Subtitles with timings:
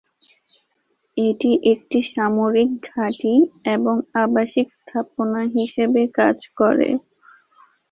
[1.17, 3.33] এটি একটি সামরিক ঘাঁটি
[3.75, 6.89] এবং আবাসিক স্থাপনা হিসেবে কাজ করে।